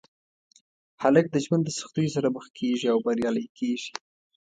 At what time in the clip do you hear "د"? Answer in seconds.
1.31-1.35, 1.65-1.69